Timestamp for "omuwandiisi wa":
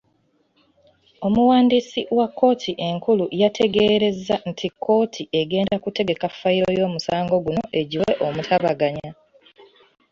1.25-2.27